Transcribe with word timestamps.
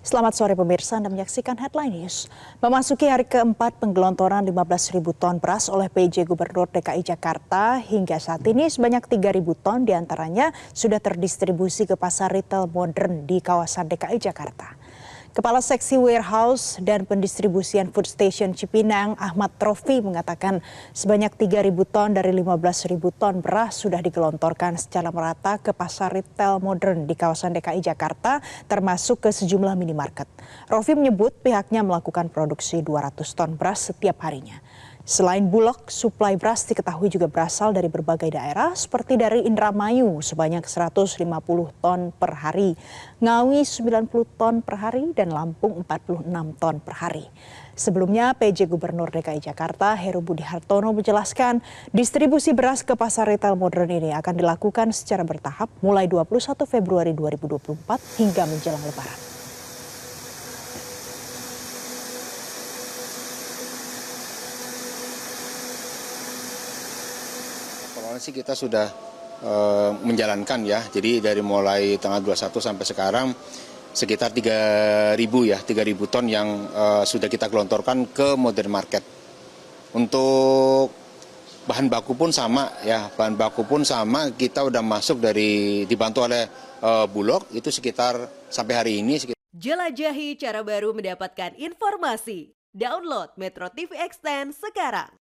Selamat 0.00 0.32
sore 0.32 0.56
pemirsa, 0.56 0.96
Anda 0.96 1.12
menyaksikan 1.12 1.60
Headline 1.60 1.92
News. 1.92 2.24
Memasuki 2.64 3.04
hari 3.04 3.28
keempat 3.28 3.84
penggelontoran 3.84 4.48
15.000 4.48 4.96
ton 5.12 5.36
beras 5.36 5.68
oleh 5.68 5.92
PJ 5.92 6.24
Gubernur 6.24 6.72
DKI 6.72 7.04
Jakarta, 7.04 7.76
hingga 7.76 8.16
saat 8.16 8.40
ini 8.48 8.72
sebanyak 8.72 9.04
3.000 9.04 9.44
ton 9.60 9.84
di 9.84 9.92
antaranya 9.92 10.56
sudah 10.72 11.04
terdistribusi 11.04 11.84
ke 11.84 12.00
pasar 12.00 12.32
retail 12.32 12.64
modern 12.72 13.28
di 13.28 13.44
kawasan 13.44 13.92
DKI 13.92 14.16
Jakarta. 14.16 14.79
Kepala 15.30 15.62
Seksi 15.62 15.94
Warehouse 15.94 16.82
dan 16.82 17.06
Pendistribusian 17.06 17.94
Food 17.94 18.10
Station 18.10 18.50
Cipinang, 18.50 19.14
Ahmad 19.14 19.54
Trofi 19.62 20.02
mengatakan 20.02 20.58
sebanyak 20.90 21.30
3.000 21.38 21.70
ton 21.86 22.10
dari 22.10 22.34
15.000 22.34 22.98
ton 23.14 23.38
beras 23.38 23.78
sudah 23.78 24.02
digelontorkan 24.02 24.74
secara 24.74 25.14
merata 25.14 25.62
ke 25.62 25.70
pasar 25.70 26.10
retail 26.10 26.58
modern 26.58 27.06
di 27.06 27.14
kawasan 27.14 27.54
DKI 27.54 27.78
Jakarta, 27.78 28.42
termasuk 28.66 29.22
ke 29.22 29.30
sejumlah 29.30 29.78
minimarket. 29.78 30.26
Rofi 30.66 30.98
menyebut 30.98 31.30
pihaknya 31.46 31.86
melakukan 31.86 32.26
produksi 32.26 32.82
200 32.82 33.22
ton 33.30 33.54
beras 33.54 33.86
setiap 33.86 34.18
harinya. 34.26 34.58
Selain 35.10 35.42
Bulog, 35.42 35.90
suplai 35.90 36.38
beras 36.38 36.62
diketahui 36.70 37.10
juga 37.10 37.26
berasal 37.26 37.74
dari 37.74 37.90
berbagai 37.90 38.30
daerah 38.30 38.78
seperti 38.78 39.18
dari 39.18 39.42
Indramayu 39.42 40.22
sebanyak 40.22 40.62
150 40.62 41.26
ton 41.82 42.14
per 42.14 42.38
hari, 42.38 42.78
Ngawi 43.18 43.66
90 43.66 44.06
ton 44.38 44.62
per 44.62 44.78
hari, 44.78 45.10
dan 45.10 45.34
Lampung 45.34 45.82
46 45.82 46.30
ton 46.62 46.78
per 46.78 46.94
hari. 47.02 47.26
Sebelumnya 47.74 48.38
PJ 48.38 48.70
Gubernur 48.70 49.10
DKI 49.10 49.42
Jakarta 49.42 49.98
Heru 49.98 50.22
Budi 50.22 50.46
Hartono 50.46 50.94
menjelaskan 50.94 51.58
distribusi 51.90 52.54
beras 52.54 52.86
ke 52.86 52.94
pasar 52.94 53.26
retail 53.26 53.58
modern 53.58 53.90
ini 53.90 54.14
akan 54.14 54.38
dilakukan 54.38 54.94
secara 54.94 55.26
bertahap 55.26 55.66
mulai 55.82 56.06
21 56.06 56.54
Februari 56.70 57.18
2024 57.18 58.22
hingga 58.22 58.46
menjelang 58.46 58.84
lebaran. 58.86 59.29
Awalnya 68.10 68.26
sih 68.26 68.34
kita 68.34 68.58
sudah 68.58 68.90
uh, 69.46 69.94
menjalankan 70.02 70.66
ya, 70.66 70.82
jadi 70.90 71.22
dari 71.22 71.46
mulai 71.46 71.94
tanggal 71.94 72.18
21 72.26 72.58
sampai 72.58 72.82
sekarang 72.82 73.30
sekitar 73.94 74.34
3.000 74.34 75.14
ya, 75.46 75.62
3.000 75.62 76.10
ton 76.10 76.26
yang 76.26 76.66
uh, 76.74 77.06
sudah 77.06 77.30
kita 77.30 77.46
gelontorkan 77.46 78.10
ke 78.10 78.34
modern 78.34 78.66
market. 78.74 79.06
Untuk 79.94 80.90
bahan 81.70 81.86
baku 81.86 82.18
pun 82.18 82.34
sama 82.34 82.82
ya, 82.82 83.14
bahan 83.14 83.38
baku 83.38 83.62
pun 83.62 83.86
sama 83.86 84.34
kita 84.34 84.66
udah 84.66 84.82
masuk 84.82 85.22
dari 85.22 85.86
dibantu 85.86 86.26
oleh 86.26 86.50
uh, 86.82 87.06
Bulog 87.06 87.46
itu 87.54 87.70
sekitar 87.70 88.26
sampai 88.50 88.74
hari 88.74 88.92
ini 89.06 89.22
sekitar 89.22 89.38
Jelajahi 89.54 90.34
cara 90.34 90.66
baru 90.66 90.90
mendapatkan 90.98 91.54
informasi. 91.54 92.58
Download 92.74 93.30
Metro 93.38 93.70
TV 93.70 93.94
Extend 94.02 94.50
sekarang. 94.58 95.19